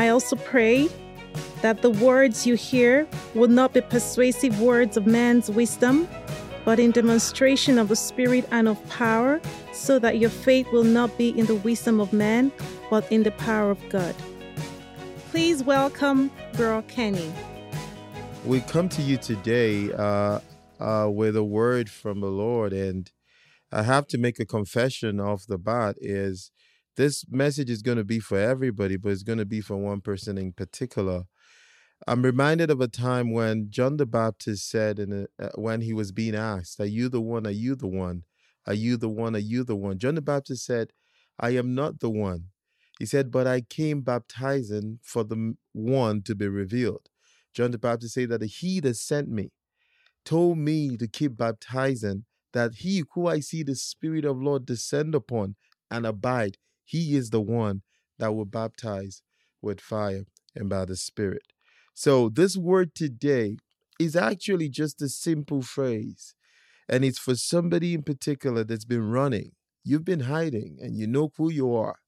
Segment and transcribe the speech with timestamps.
[0.00, 0.88] I also pray
[1.60, 6.08] that the words you hear will not be persuasive words of man's wisdom,
[6.64, 9.42] but in demonstration of the Spirit and of power,
[9.74, 12.50] so that your faith will not be in the wisdom of man,
[12.88, 14.14] but in the power of God.
[15.30, 17.30] Please welcome Bro Kene.
[18.46, 20.40] We come to you today uh,
[20.80, 23.10] uh, with a word from the Lord, and
[23.70, 26.52] I have to make a confession off the bat is
[27.00, 30.02] this message is going to be for everybody, but it's going to be for one
[30.02, 31.24] person in particular.
[32.06, 35.94] I'm reminded of a time when John the Baptist said, in a, uh, when he
[35.94, 37.46] was being asked, Are you the one?
[37.46, 38.24] Are you the one?
[38.66, 39.34] Are you the one?
[39.34, 39.98] Are you the one?
[39.98, 40.92] John the Baptist said,
[41.38, 42.48] I am not the one.
[42.98, 47.08] He said, But I came baptizing for the one to be revealed.
[47.54, 49.52] John the Baptist said that he that sent me
[50.26, 55.14] told me to keep baptizing, that he who I see the Spirit of Lord descend
[55.14, 55.56] upon
[55.90, 56.58] and abide,
[56.90, 57.82] he is the one
[58.18, 59.22] that will baptize
[59.62, 60.24] with fire
[60.56, 61.42] and by the Spirit.
[61.94, 63.58] So, this word today
[64.00, 66.34] is actually just a simple phrase,
[66.88, 69.52] and it's for somebody in particular that's been running.
[69.84, 72.00] You've been hiding, and you know who you are,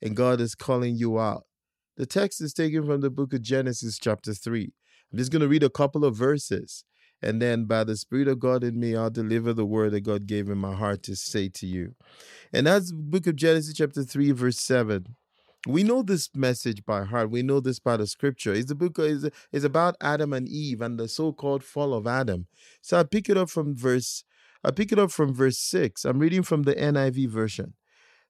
[0.00, 1.44] and God is calling you out.
[1.98, 4.72] The text is taken from the book of Genesis, chapter 3.
[5.12, 6.84] I'm just going to read a couple of verses,
[7.24, 10.26] and then by the Spirit of God in me, I'll deliver the word that God
[10.26, 11.94] gave in my heart to say to you.
[12.52, 15.16] And that's book of Genesis, chapter 3, verse 7.
[15.66, 17.30] We know this message by heart.
[17.30, 18.52] We know this part of scripture.
[18.52, 22.46] It's the book is is about Adam and Eve and the so-called fall of Adam.
[22.82, 24.24] So I pick it up from verse
[24.62, 26.04] I pick it up from verse 6.
[26.04, 27.74] I'm reading from the NIV version.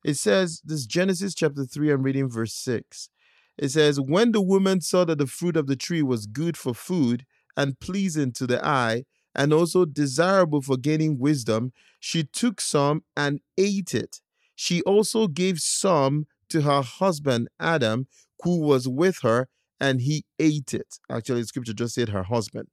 [0.04, 3.08] It says, this Genesis chapter 3, I'm reading verse 6.
[3.56, 6.74] It says, When the woman saw that the fruit of the tree was good for
[6.74, 7.24] food
[7.56, 9.04] and pleasing to the eye,
[9.34, 14.20] and also desirable for gaining wisdom, she took some and ate it.
[14.54, 18.06] She also gave some to her husband Adam,
[18.42, 19.48] who was with her,
[19.80, 20.98] and he ate it.
[21.10, 22.68] Actually, the scripture just said her husband.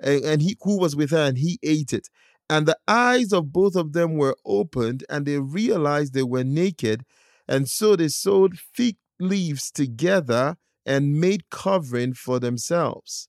[0.00, 2.08] And, and he who was with her, and he ate it.
[2.48, 7.04] And the eyes of both of them were opened, and they realized they were naked.
[7.46, 13.28] And so they sewed fig leaves together and made covering for themselves.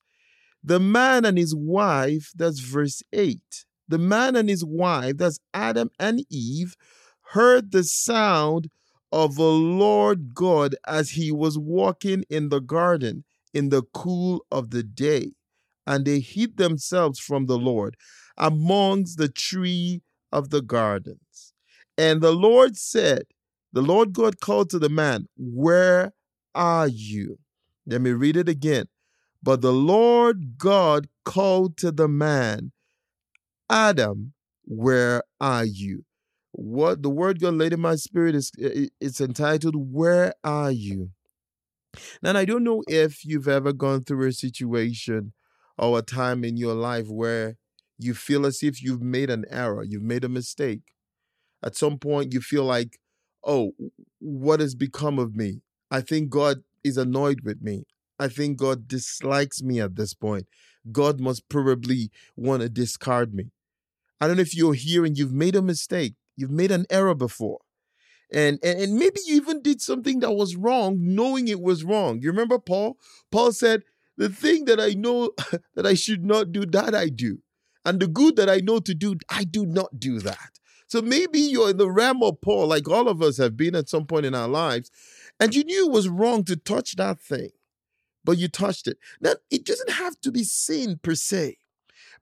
[0.63, 3.65] The man and his wife, that's verse 8.
[3.87, 6.75] The man and his wife, that's Adam and Eve,
[7.31, 8.69] heard the sound
[9.11, 13.23] of the Lord God as he was walking in the garden
[13.53, 15.31] in the cool of the day.
[15.85, 17.97] And they hid themselves from the Lord
[18.37, 20.01] amongst the tree
[20.31, 21.53] of the gardens.
[21.97, 23.23] And the Lord said,
[23.73, 26.13] The Lord God called to the man, Where
[26.55, 27.39] are you?
[27.85, 28.85] Let me read it again.
[29.43, 32.71] But the Lord God called to the man,
[33.69, 34.33] Adam,
[34.65, 36.05] where are you?
[36.51, 41.11] What the word God laid in my spirit is it's entitled Where Are You?
[42.21, 45.33] Now I don't know if you've ever gone through a situation
[45.77, 47.57] or a time in your life where
[47.97, 50.81] you feel as if you've made an error, you've made a mistake.
[51.63, 52.99] At some point you feel like,
[53.45, 53.71] oh,
[54.19, 55.61] what has become of me?
[55.89, 57.85] I think God is annoyed with me.
[58.21, 60.45] I think God dislikes me at this point.
[60.91, 63.51] God must probably want to discard me.
[64.19, 67.15] I don't know if you're here and you've made a mistake, you've made an error
[67.15, 67.59] before.
[68.31, 72.21] And, and, and maybe you even did something that was wrong, knowing it was wrong.
[72.21, 72.97] You remember Paul?
[73.31, 73.81] Paul said,
[74.17, 75.31] The thing that I know
[75.75, 77.39] that I should not do, that I do.
[77.83, 80.59] And the good that I know to do, I do not do that.
[80.87, 83.89] So maybe you're in the realm of Paul, like all of us have been at
[83.89, 84.91] some point in our lives,
[85.39, 87.49] and you knew it was wrong to touch that thing,
[88.23, 88.97] but you touched it.
[89.19, 91.57] Now, it doesn't have to be sin per se,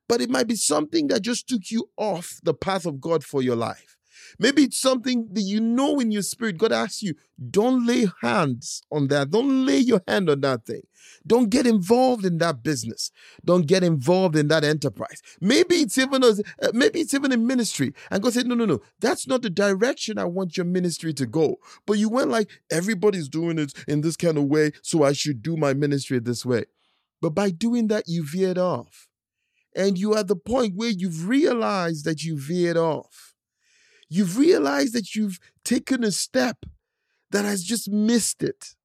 [0.07, 3.42] but it might be something that just took you off the path of God for
[3.42, 3.99] your life.
[4.38, 6.57] Maybe it's something that you know in your spirit.
[6.57, 7.16] God asks you,
[7.50, 9.31] don't lay hands on that.
[9.31, 10.81] Don't lay your hand on that thing.
[11.25, 13.12] Don't get involved in that business.
[13.44, 15.21] Don't get involved in that enterprise.
[15.39, 17.94] Maybe it's even a, uh, maybe it's even in ministry.
[18.12, 21.25] And God said, no, no, no, that's not the direction I want your ministry to
[21.25, 21.57] go.
[21.86, 25.42] But you went like everybody's doing it in this kind of way, so I should
[25.42, 26.65] do my ministry this way.
[27.22, 29.07] But by doing that, you veered off.
[29.75, 33.28] And you are at the point where you've realized that you veered off
[34.09, 36.65] you've realized that you've taken a step
[37.31, 38.75] that has just missed it.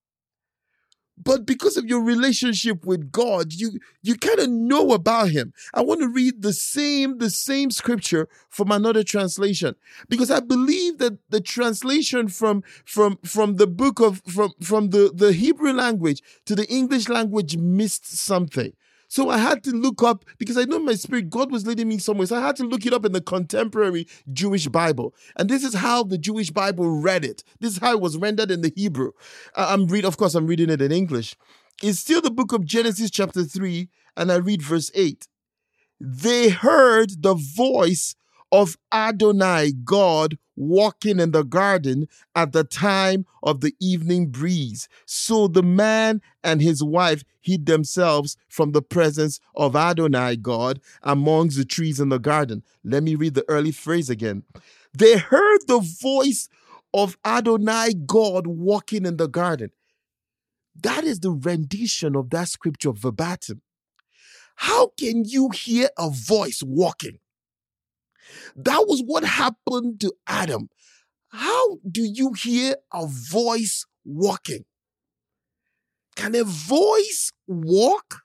[1.16, 5.52] but because of your relationship with God, you you kind of know about him.
[5.72, 9.76] I want to read the same the same scripture from another translation
[10.08, 15.12] because I believe that the translation from from from the book of from from the
[15.14, 18.72] the Hebrew language to the English language missed something.
[19.14, 21.98] So I had to look up because I know my spirit, God was leading me
[21.98, 22.26] somewhere.
[22.26, 25.14] So I had to look it up in the contemporary Jewish Bible.
[25.36, 27.44] And this is how the Jewish Bible read it.
[27.60, 29.12] This is how it was rendered in the Hebrew.
[29.54, 31.36] I'm read, of course, I'm reading it in English.
[31.80, 35.28] It's still the book of Genesis, chapter 3, and I read verse 8.
[36.00, 38.16] They heard the voice
[38.50, 44.88] of Adonai, God, walking in the garden at the time of the evening breeze.
[45.06, 51.56] So the man and his wife hid themselves from the presence of Adonai, God, amongst
[51.56, 52.62] the trees in the garden.
[52.82, 54.44] Let me read the early phrase again.
[54.96, 56.48] They heard the voice
[56.92, 59.70] of Adonai, God, walking in the garden.
[60.82, 63.62] That is the rendition of that scripture verbatim.
[64.56, 67.18] How can you hear a voice walking?
[68.56, 70.68] That was what happened to Adam.
[71.28, 74.64] How do you hear a voice walking?
[76.16, 78.22] Can a voice walk?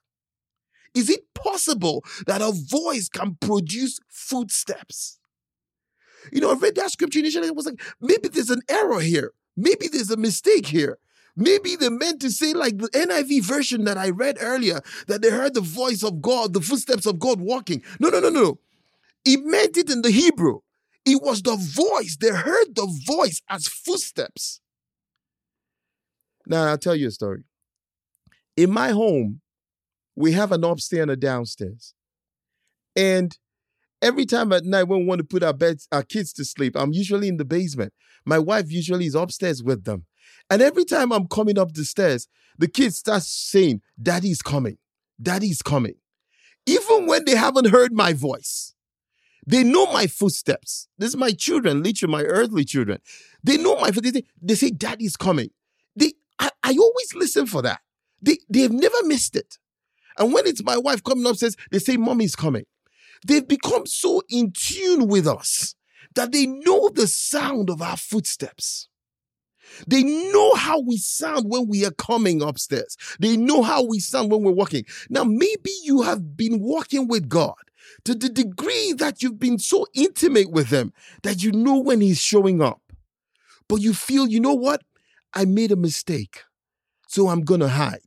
[0.94, 5.20] Is it possible that a voice can produce footsteps?
[6.32, 7.48] You know, I read that scripture initially.
[7.48, 9.32] I was like, maybe there's an error here.
[9.56, 10.98] Maybe there's a mistake here.
[11.36, 15.30] Maybe they meant to say, like the NIV version that I read earlier, that they
[15.30, 17.82] heard the voice of God, the footsteps of God walking.
[18.00, 18.60] No, no, no, no.
[19.26, 20.60] He meant it in the Hebrew.
[21.06, 22.18] It was the voice.
[22.20, 24.62] They heard the voice as footsteps.
[26.46, 27.44] Now, I'll tell you a story.
[28.58, 29.42] In my home,
[30.16, 31.94] we have an upstairs and a downstairs.
[32.96, 33.38] And
[34.02, 36.76] every time at night when we want to put our beds, our kids to sleep,
[36.76, 37.94] I'm usually in the basement.
[38.26, 40.06] My wife usually is upstairs with them.
[40.50, 42.28] And every time I'm coming up the stairs,
[42.58, 44.78] the kids start saying, Daddy's coming.
[45.22, 45.96] Daddy's coming.
[46.66, 48.74] Even when they haven't heard my voice.
[49.50, 50.88] They know my footsteps.
[51.00, 53.00] This is my children, literally my earthly children.
[53.44, 54.28] They know my footsteps.
[54.40, 55.50] They say, Daddy's coming.
[55.96, 57.80] They, I, I always listen for that.
[58.22, 59.58] They, they've never missed it.
[60.20, 62.66] And when it's my wife coming upstairs, they say, Mommy's coming.
[63.26, 65.74] They've become so in tune with us
[66.14, 68.88] that they know the sound of our footsteps.
[69.88, 72.98] They know how we sound when we are coming upstairs.
[73.20, 74.86] They know how we sound when we're walking.
[75.10, 77.56] Now, maybe you have been walking with God
[78.06, 80.94] to the degree that you've been so intimate with him
[81.24, 82.82] that you know when he's showing up.
[83.68, 84.82] But you feel, you know what?
[85.34, 86.44] I made a mistake,
[87.08, 88.02] so I'm going to hide.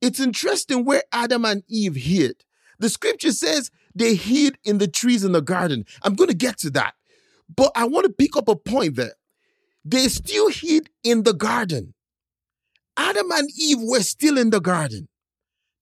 [0.00, 2.44] It's interesting where Adam and Eve hid.
[2.78, 5.84] The scripture says they hid in the trees in the garden.
[6.02, 6.94] I'm going to get to that.
[7.54, 9.14] But I want to pick up a point there.
[9.84, 11.94] They still hid in the garden.
[12.96, 15.08] Adam and Eve were still in the garden.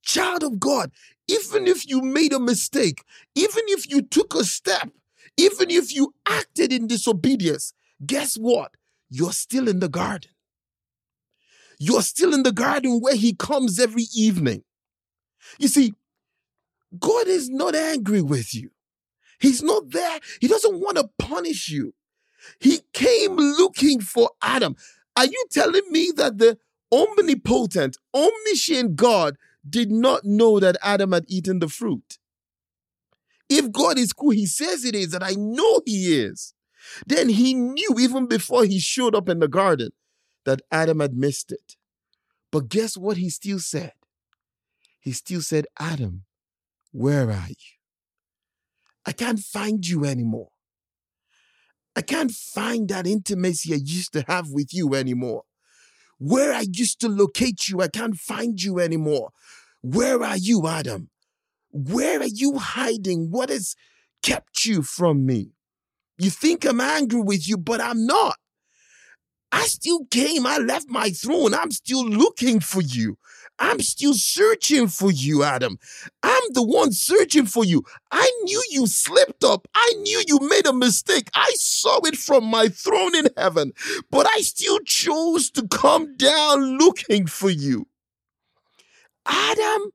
[0.03, 0.91] Child of God,
[1.31, 3.05] even if you made a mistake,
[3.35, 4.91] even if you took a step,
[5.37, 7.73] even if you acted in disobedience,
[8.05, 8.73] guess what?
[9.09, 10.31] You're still in the garden.
[11.79, 14.65] You're still in the garden where He comes every evening.
[15.59, 15.95] You see,
[16.99, 18.71] God is not angry with you.
[19.39, 20.19] He's not there.
[20.41, 21.95] He doesn't want to punish you.
[22.59, 24.77] He came looking for Adam.
[25.17, 26.59] Are you telling me that the
[26.93, 29.37] omnipotent, omniscient God
[29.69, 32.19] did not know that Adam had eaten the fruit.
[33.49, 36.55] If God is who he says it is, that I know he is,
[37.07, 39.91] then he knew even before he showed up in the garden
[40.45, 41.77] that Adam had missed it.
[42.53, 43.93] But guess what he still said?
[45.01, 46.25] He still said, Adam,
[46.93, 47.77] where are you?
[49.07, 50.51] I can't find you anymore.
[51.97, 55.43] I can't find that intimacy I used to have with you anymore.
[56.21, 59.31] Where I used to locate you, I can't find you anymore.
[59.81, 61.09] Where are you, Adam?
[61.73, 63.31] Where are you hiding?
[63.31, 63.75] What has
[64.23, 65.53] kept you from me?
[66.19, 68.37] You think I'm angry with you, but I'm not.
[69.51, 70.47] I still came.
[70.47, 71.55] I left my throne.
[71.55, 73.17] I'm still looking for you.
[73.61, 75.79] I'm still searching for you, Adam.
[76.23, 77.85] I'm the one searching for you.
[78.11, 79.69] I knew you slipped up.
[79.75, 81.29] I knew you made a mistake.
[81.35, 83.73] I saw it from my throne in heaven,
[84.11, 87.87] but I still chose to come down looking for you.
[89.27, 89.91] Adam,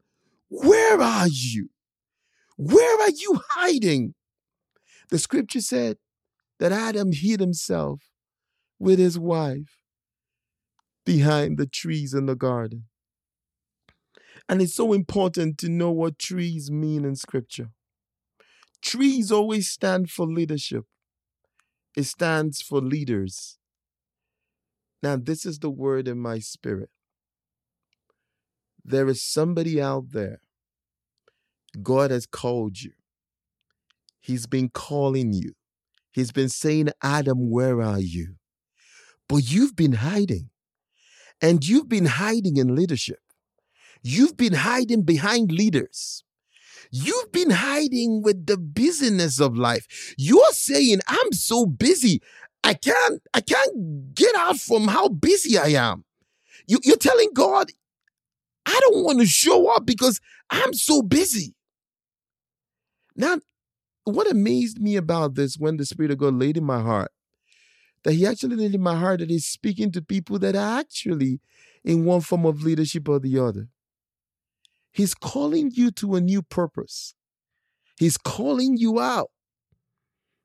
[0.50, 1.70] where are you?
[2.58, 4.14] Where are you hiding?
[5.10, 5.98] The scripture said
[6.60, 8.12] that Adam hid himself
[8.78, 9.82] with his wife
[11.04, 12.86] behind the trees in the garden.
[14.48, 17.70] And it's so important to know what trees mean in scripture.
[18.82, 20.86] Trees always stand for leadership,
[21.96, 23.58] it stands for leaders.
[25.04, 26.90] Now, this is the word in my spirit.
[28.86, 30.40] there is somebody out there.
[31.82, 32.92] God has called you.
[34.22, 35.54] He's been calling you.
[36.12, 38.36] He's been saying, Adam, where are you?
[39.28, 40.50] But you've been hiding.
[41.42, 43.20] And you've been hiding in leadership.
[44.08, 46.24] You've been hiding behind leaders.
[46.92, 50.14] You've been hiding with the busyness of life.
[50.16, 52.22] You're saying, I'm so busy.
[52.64, 56.04] I can't, I can't get out from how busy I am.
[56.68, 57.72] You, you're telling God,
[58.68, 60.22] I don't want to show up because
[60.52, 61.56] I'm so busy.
[63.16, 63.40] Now,
[64.04, 67.12] what amazed me about this when the Spirit of God laid in my heart,
[68.04, 71.40] that He actually laid in my heart that He's speaking to people that are actually
[71.84, 73.68] in one form of leadership or the other.
[74.96, 77.16] He's calling you to a new purpose.
[77.98, 79.30] He's calling you out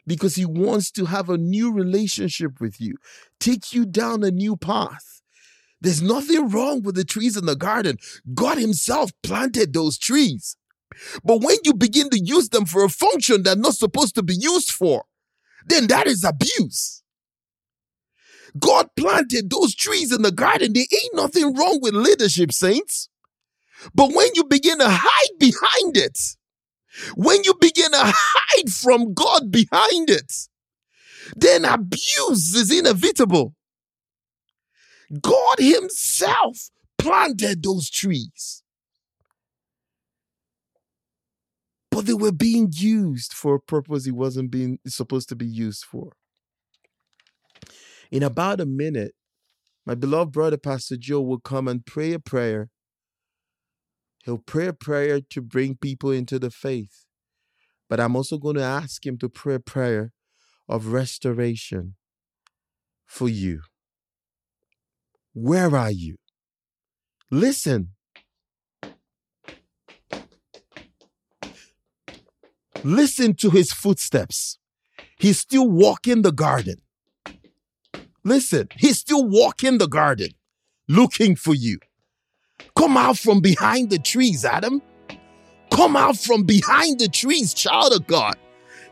[0.08, 2.96] because He wants to have a new relationship with you,
[3.38, 5.22] take you down a new path.
[5.80, 7.98] There's nothing wrong with the trees in the garden.
[8.34, 10.56] God Himself planted those trees.
[11.22, 14.34] But when you begin to use them for a function they're not supposed to be
[14.34, 15.04] used for,
[15.64, 17.04] then that is abuse.
[18.58, 20.72] God planted those trees in the garden.
[20.72, 23.09] There ain't nothing wrong with leadership, saints.
[23.94, 26.18] But when you begin to hide behind it,
[27.14, 30.32] when you begin to hide from God behind it,
[31.36, 33.54] then abuse is inevitable.
[35.20, 38.62] God Himself planted those trees.
[41.90, 45.84] But they were being used for a purpose it wasn't being supposed to be used
[45.84, 46.12] for.
[48.10, 49.14] In about a minute,
[49.86, 52.68] my beloved brother, Pastor Joe, will come and pray a prayer.
[54.24, 57.06] He'll pray a prayer to bring people into the faith.
[57.88, 60.12] But I'm also going to ask him to pray a prayer
[60.68, 61.96] of restoration
[63.06, 63.62] for you.
[65.32, 66.16] Where are you?
[67.30, 67.90] Listen.
[72.84, 74.58] Listen to his footsteps.
[75.18, 76.76] He's still walking the garden.
[78.24, 80.30] Listen, he's still walking the garden
[80.88, 81.78] looking for you.
[82.76, 84.82] Come out from behind the trees, Adam.
[85.72, 88.36] Come out from behind the trees, child of God.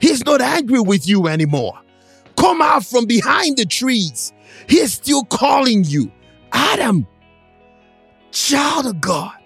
[0.01, 1.79] He's not angry with you anymore.
[2.37, 4.33] Come out from behind the trees.
[4.69, 6.13] He's still calling you.
[6.53, 7.07] Adam,
[8.31, 9.37] child of God,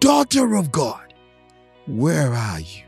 [0.00, 1.14] daughter of God,
[1.86, 2.82] where are you?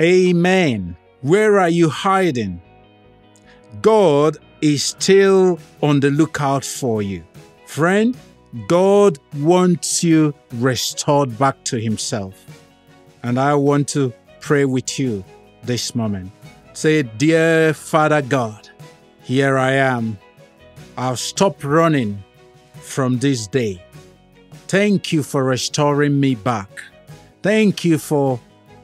[0.00, 0.96] Amen.
[1.20, 2.60] Where are you hiding?
[3.80, 7.24] God is still on the lookout for you.
[7.66, 8.16] Friend,
[8.68, 12.34] God wants you restored back to Himself.
[13.22, 15.24] And I want to pray with you
[15.64, 16.30] this moment.
[16.72, 18.68] Say, Dear Father God,
[19.22, 20.18] here I am.
[20.96, 22.22] I'll stop running
[22.74, 23.82] from this day.
[24.68, 26.68] Thank you for restoring me back.
[27.42, 28.38] Thank you for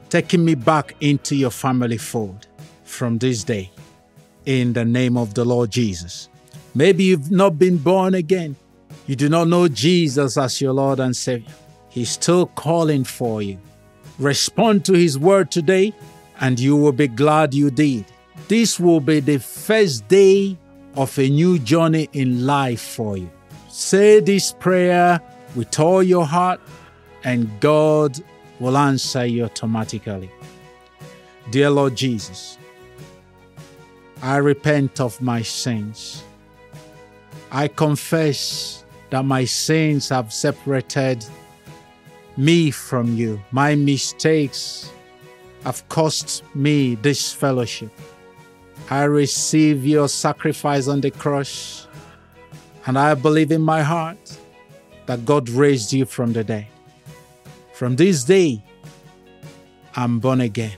[0.09, 2.49] taking me back into your family fold
[2.85, 3.71] from this day.
[4.47, 6.29] In the name of the Lord Jesus.
[6.75, 8.57] Maybe you've not been born again.
[9.11, 11.53] You do not know Jesus as your Lord and Savior.
[11.89, 13.59] He's still calling for you.
[14.21, 15.93] Respond to His word today,
[16.39, 18.05] and you will be glad you did.
[18.47, 20.57] This will be the first day
[20.95, 23.29] of a new journey in life for you.
[23.69, 25.21] Say this prayer
[25.57, 26.61] with all your heart,
[27.25, 28.17] and God
[28.61, 30.31] will answer you automatically.
[31.51, 32.59] Dear Lord Jesus,
[34.23, 36.23] I repent of my sins.
[37.51, 38.80] I confess
[39.11, 41.25] that my sins have separated
[42.37, 43.41] me from you.
[43.51, 44.91] My mistakes
[45.65, 47.91] have cost me this fellowship.
[48.89, 51.87] I receive your sacrifice on the cross,
[52.87, 54.39] and I believe in my heart
[55.07, 56.67] that God raised you from the dead.
[57.75, 58.63] From this day,
[59.97, 60.77] I'm born again.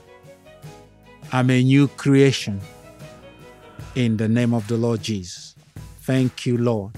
[1.31, 2.61] I'm a new creation
[3.95, 5.55] in the name of the Lord Jesus.
[6.01, 6.91] Thank you, Lord.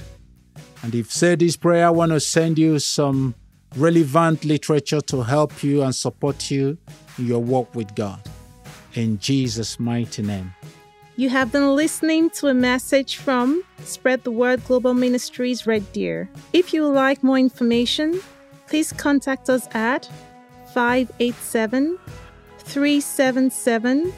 [0.84, 3.36] And if said this prayer, I want to send you some
[3.75, 6.77] relevant literature to help you and support you
[7.17, 8.22] in your walk with God.
[8.94, 10.53] In Jesus' mighty name.
[11.17, 16.29] You have been listening to a message from Spread the Word Global Ministries Red Deer.
[16.51, 18.20] If you would like more information,
[18.67, 20.10] please contact us at
[20.74, 21.98] 587
[22.60, 24.13] 377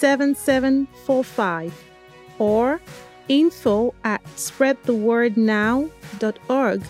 [0.00, 1.84] 7745
[2.40, 2.80] or
[3.32, 6.82] info at spreadthewordnow.org.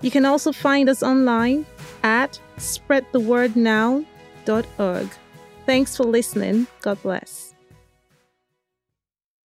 [0.00, 1.66] You can also find us online
[2.02, 5.08] at spreadthewordnow.org.
[5.66, 6.66] Thanks for listening.
[6.80, 7.51] God bless.